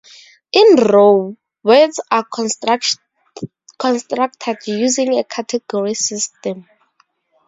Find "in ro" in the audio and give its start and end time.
0.51-1.37